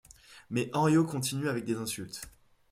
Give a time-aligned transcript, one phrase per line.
[0.49, 2.21] Mais Henriot continue avec des insultes.